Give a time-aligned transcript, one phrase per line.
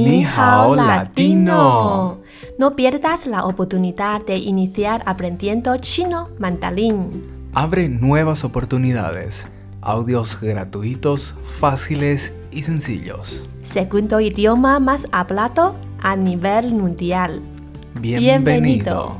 [0.00, 2.20] Ni hao latino.
[2.58, 7.26] No pierdas la oportunidad de iniciar aprendiendo chino mandarín.
[7.52, 9.46] Abre nuevas oportunidades.
[9.82, 13.46] Audios gratuitos, fáciles y sencillos.
[13.62, 17.42] Segundo idioma más hablado a nivel mundial.
[18.00, 19.18] Bienvenido.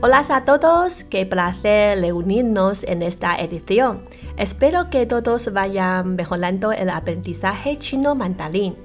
[0.00, 4.02] Hola a todos, qué placer reunirnos en esta edición.
[4.36, 8.76] Espero que todos vayan mejorando el aprendizaje chino mandarín.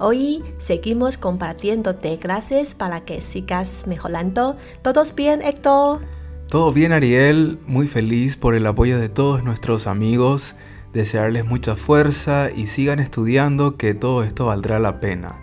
[0.00, 4.56] Hoy seguimos compartiéndote clases para que sigas mejorando.
[4.82, 6.00] ¿Todos bien, Héctor?
[6.48, 7.60] Todo bien, Ariel.
[7.68, 10.56] Muy feliz por el apoyo de todos nuestros amigos.
[10.92, 15.38] Desearles mucha fuerza y sigan estudiando que todo esto valdrá la pena.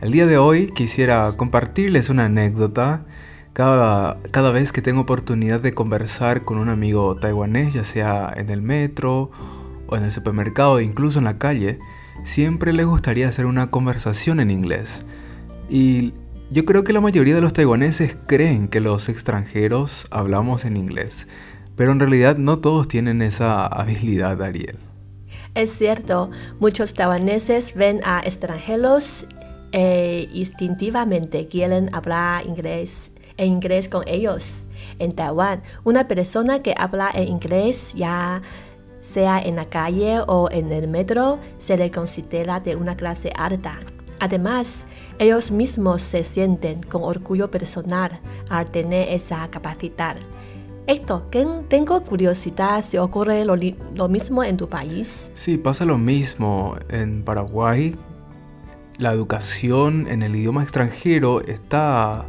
[0.00, 3.06] El día de hoy quisiera compartirles una anécdota
[3.52, 8.50] cada, cada vez que tengo oportunidad de conversar con un amigo taiwanés, ya sea en
[8.50, 9.30] el metro
[9.86, 11.78] o en el supermercado incluso en la calle,
[12.24, 15.02] siempre le gustaría hacer una conversación en inglés.
[15.68, 16.14] Y
[16.50, 21.26] yo creo que la mayoría de los taiwaneses creen que los extranjeros hablamos en inglés,
[21.76, 24.78] pero en realidad no todos tienen esa habilidad, Ariel.
[25.54, 26.30] Es cierto,
[26.60, 29.26] muchos taiwaneses ven a extranjeros
[29.72, 34.64] e instintivamente quieren hablar inglés en inglés con ellos.
[34.98, 38.42] En Taiwán, una persona que habla en inglés, ya
[39.00, 43.78] sea en la calle o en el metro, se le considera de una clase alta.
[44.20, 44.86] Además,
[45.18, 50.16] ellos mismos se sienten con orgullo personal al tener esa capacidad.
[50.86, 51.28] Esto,
[51.68, 55.30] tengo curiosidad si ocurre lo, lo, mismo en tu país.
[55.34, 56.76] Sí, pasa lo mismo.
[56.88, 57.96] En Paraguay,
[58.98, 62.26] la educación en el idioma extranjero está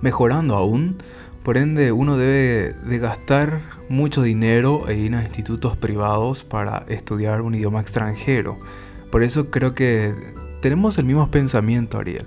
[0.00, 0.96] mejorando aún.
[1.42, 7.42] Por ende, uno debe de gastar mucho dinero e ir a institutos privados para estudiar
[7.42, 8.58] un idioma extranjero.
[9.10, 10.14] Por eso creo que
[10.60, 12.26] tenemos el mismo pensamiento, Ariel.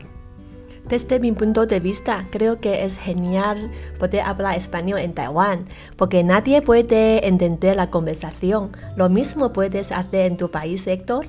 [0.89, 5.65] Desde mi punto de vista, creo que es genial poder hablar español en Taiwán,
[5.97, 8.71] porque nadie puede entender la conversación.
[8.95, 11.27] Lo mismo puedes hacer en tu país, Héctor.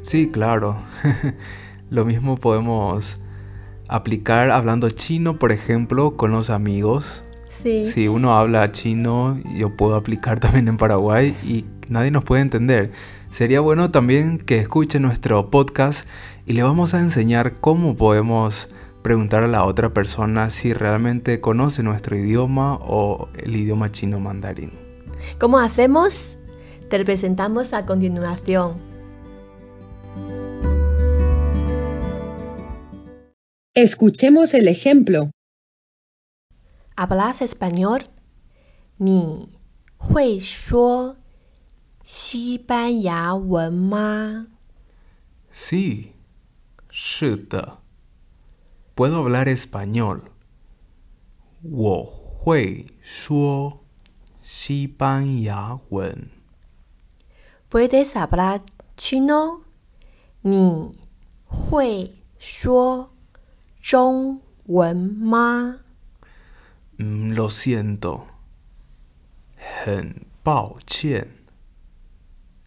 [0.00, 0.76] Sí, claro.
[1.90, 3.18] Lo mismo podemos
[3.88, 7.22] aplicar hablando chino, por ejemplo, con los amigos.
[7.48, 7.84] Sí.
[7.84, 12.92] Si uno habla chino, yo puedo aplicar también en Paraguay y nadie nos puede entender.
[13.32, 16.06] Sería bueno también que escuche nuestro podcast
[16.46, 18.68] y le vamos a enseñar cómo podemos
[19.02, 24.72] preguntar a la otra persona si realmente conoce nuestro idioma o el idioma chino mandarín.
[25.38, 26.38] ¿Cómo hacemos?
[26.88, 28.93] Te presentamos a continuación.
[33.76, 35.32] Escuchemos el ejemplo.
[36.94, 38.04] ¿Hablas español?
[38.98, 39.48] ¿Ni
[39.98, 41.16] hui shuo
[43.02, 44.46] ya wen ma?
[45.50, 46.12] Sí,
[46.88, 47.80] shita.
[48.94, 50.30] Puedo hablar español.
[51.64, 53.82] Wo hui shuo
[54.40, 56.30] ya wen.
[57.68, 58.62] ¿Puedes hablar
[58.96, 59.64] chino?
[60.44, 60.92] ¿Ni
[61.48, 63.13] hui shuo
[63.83, 64.39] 你
[64.71, 65.79] 会说
[66.97, 68.25] Mm, lo siento.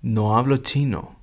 [0.03, 1.17] No hablo chino.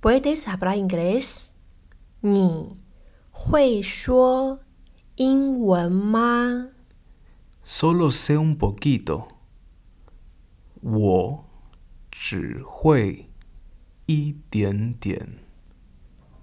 [0.00, 1.52] ¿Puedes hablar inglés?
[2.20, 2.76] 你
[3.30, 4.60] 会说
[5.16, 6.70] 英文吗?
[7.62, 9.31] Solo sé un poquito.
[12.32, 13.28] 只会
[14.06, 15.40] 一点点.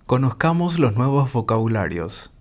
[0.05, 2.31] Conozcamos los nuevos vocabularios.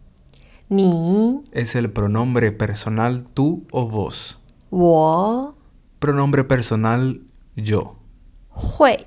[0.69, 4.39] Ni es el pronombre personal tú o vos.
[4.71, 5.57] Wo
[5.99, 7.21] pronombre personal
[7.57, 7.97] yo.
[8.51, 9.07] Hui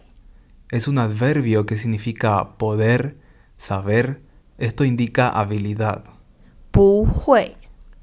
[0.69, 3.17] es un adverbio que significa poder,
[3.57, 4.21] saber.
[4.57, 6.03] Esto indica habilidad.
[6.73, 7.55] Bu hui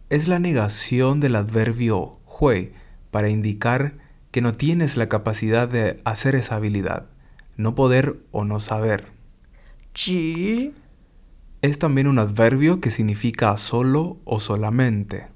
[0.09, 2.73] es la negación del adverbio hui
[3.11, 3.95] para indicar
[4.32, 7.08] que no tienes la capacidad de hacer esa habilidad,
[7.58, 9.08] no poder o no saber.
[11.62, 15.28] Es también un adverbio que significa solo o solamente.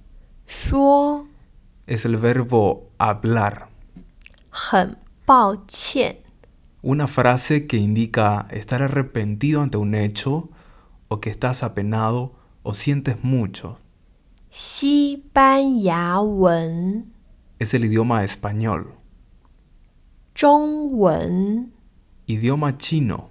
[1.86, 3.68] Es el verbo hablar.
[6.82, 10.50] Una frase que indica estar arrepentido ante un hecho
[11.08, 13.80] o que estás apenado o sientes mucho
[17.63, 18.95] es el idioma español.
[22.27, 23.31] Idioma chino.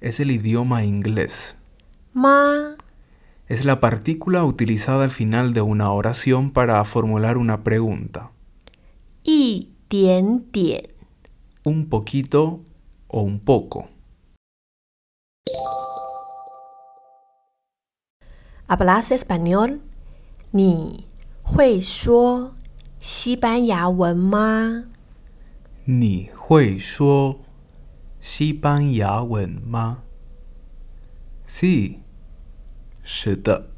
[0.00, 1.56] es el idioma inglés.
[2.14, 2.76] 吗？
[3.48, 8.30] Es la partícula utilizada al final de una oración para formular una pregunta.
[9.24, 10.88] 一点点。
[11.64, 12.60] Un poquito
[13.08, 13.88] o un poco.
[18.66, 19.80] ¿Hablas español?
[20.52, 21.05] 你
[21.49, 22.55] 会说
[22.99, 24.83] 西班牙文吗？
[25.85, 27.39] 你会说
[28.19, 29.99] 西班牙文吗
[31.47, 31.99] ？Sí.
[33.01, 33.69] 是的。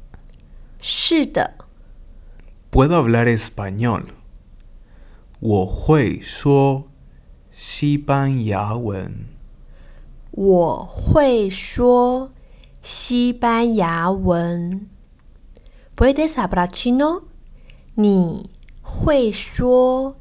[0.82, 1.54] 是的
[2.72, 4.06] ，Puedo hablar español.
[5.38, 6.88] 我会说
[7.52, 9.26] 西班牙文。
[10.32, 12.32] 我会说
[12.82, 14.88] 西班牙文。
[15.96, 17.29] ¿Puedes hablar chino?
[17.94, 18.50] 你
[18.80, 20.16] 会说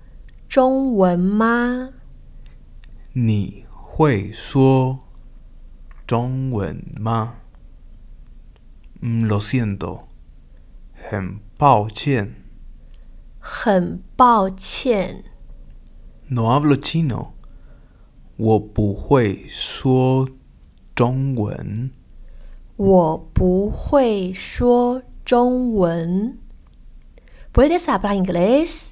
[0.47, 1.93] 中文吗？
[3.13, 4.99] 你会说
[6.07, 7.35] 中文吗？
[9.01, 10.01] 嗯，lo siento，
[10.93, 12.35] 很抱歉
[13.39, 15.23] 很抱歉
[16.27, 17.29] ，，no hablo chino，
[18.35, 20.27] 我不会说
[20.93, 21.91] 中文。
[22.75, 26.37] 我不会说中文。
[27.52, 28.90] ¿Puedes hablar inglés?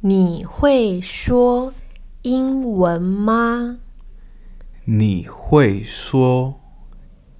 [0.00, 1.72] 你会说
[2.22, 3.78] 英文吗？
[4.84, 6.60] 你会说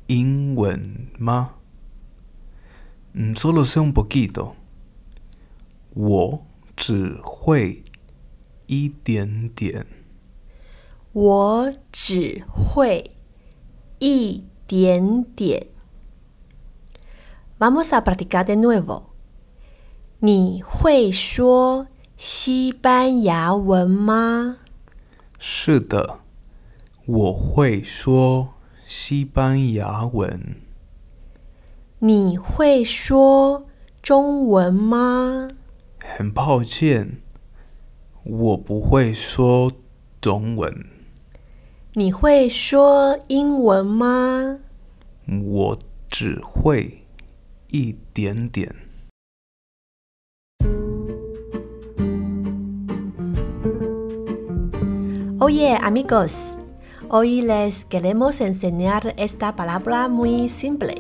[0.07, 1.55] 英文吗？
[3.13, 4.55] 嗯，solo sé un poquito，
[5.95, 6.45] 我
[6.77, 7.83] 只会
[8.67, 9.87] 一点点。
[11.13, 13.13] 我只会
[13.99, 15.67] 一点点。
[17.59, 19.10] Vamos a practicar de nuevo。
[20.24, 24.60] 你会说西班牙文吗？
[25.40, 26.20] 是的，
[27.08, 28.54] 我会说
[28.86, 30.58] 西班牙文。
[31.98, 33.66] 你会说
[34.04, 35.50] 中文吗？
[36.06, 37.20] 很抱歉，
[38.24, 39.72] 我不会说
[40.22, 40.86] 中文。
[41.94, 44.60] 你会说英文吗？
[45.44, 45.80] 我
[46.12, 47.08] 只会
[47.70, 48.76] 一点点。
[55.44, 56.56] Oye, amigos,
[57.10, 60.94] hoy les queremos enseñar esta palabra muy simple.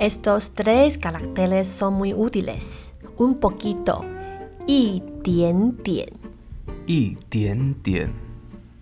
[0.00, 2.92] Estos tres caracteres son muy útiles.
[3.16, 4.04] Un poquito.
[4.66, 6.08] Y tien tien.
[6.88, 8.14] Y tien tien.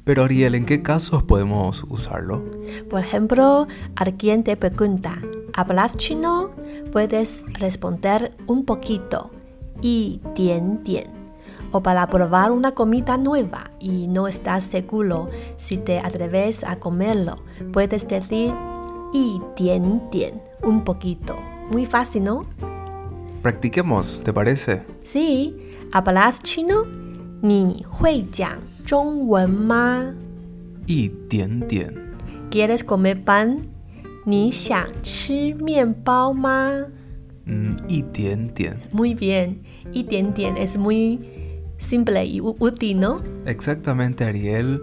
[0.05, 2.43] Pero Ariel, ¿en qué casos podemos usarlo?
[2.89, 5.21] Por ejemplo, alguien te pregunta,
[5.53, 6.53] ¿hablas chino?
[6.91, 9.31] Puedes responder un poquito.
[9.83, 11.20] Y tien tien
[11.73, 17.37] o para probar una comida nueva y no estás seguro si te atreves a comerlo,
[17.73, 18.55] puedes decir
[19.13, 21.37] y tien, tien un poquito.
[21.71, 22.47] Muy fácil, ¿no?
[23.43, 24.83] Practiquemos, ¿te parece?
[25.03, 25.57] Sí.
[25.93, 26.85] ¿Hablas chino?
[27.43, 30.15] ¿Ni hui jiang zhongwen ma?
[30.87, 32.17] Y tien, tien.
[32.51, 33.69] ¿Quieres comer pan?
[34.27, 36.87] ¿Ni xiang chi mian bao ma?
[37.47, 38.83] Mm, y tien, tien.
[38.93, 39.63] Muy bien.
[39.93, 41.40] Y tien, tien es muy
[41.80, 43.22] simple y ú- útil, ¿no?
[43.46, 44.82] Exactamente, Ariel.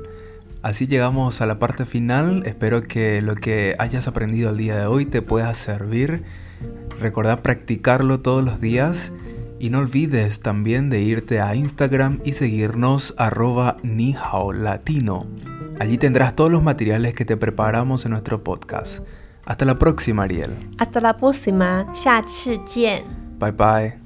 [0.62, 2.43] Así llegamos a la parte final.
[2.46, 6.22] Espero que lo que hayas aprendido el día de hoy te pueda servir.
[7.01, 9.13] Recordá practicarlo todos los días.
[9.58, 15.27] Y no olvides también de irte a Instagram y seguirnos arroba latino.
[15.79, 19.01] Allí tendrás todos los materiales que te preparamos en nuestro podcast.
[19.44, 20.51] Hasta la próxima, Ariel.
[20.79, 23.03] Hasta la próxima, 下次见。
[23.41, 24.06] Bye bye.